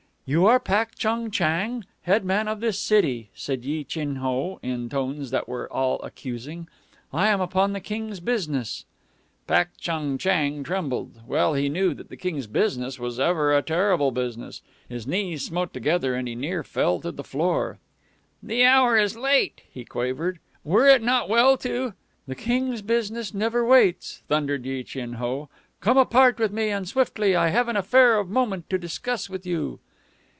[0.33, 4.87] "You are Pak Chung Chang, head man of this city," said Yi Chin Ho in
[4.87, 6.69] tones that were all accusing.
[7.11, 8.85] "I am upon the King's business."
[9.45, 11.19] Pak Chung Chang trembled.
[11.27, 14.61] Well he knew the King's business was ever a terrible business.
[14.87, 17.79] His knees smote together, and he near fell to the floor.
[18.41, 20.39] "The hour is late," he quavered.
[20.63, 21.93] "Were it not well to"
[22.29, 25.49] "The King's business never waits!" thundered Yi Chin Ho.
[25.81, 27.35] "Come apart with me, and swiftly.
[27.35, 29.79] I have an affair of moment to discuss with you.